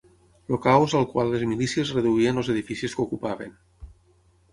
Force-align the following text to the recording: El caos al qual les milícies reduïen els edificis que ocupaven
El 0.55 0.59
caos 0.61 0.95
al 0.99 1.03
qual 1.11 1.29
les 1.33 1.43
milícies 1.49 1.91
reduïen 1.97 2.43
els 2.43 2.49
edificis 2.55 2.97
que 2.97 3.05
ocupaven 3.05 3.53